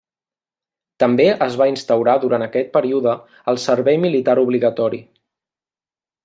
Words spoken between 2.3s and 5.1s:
aquest període el Servei militar obligatori.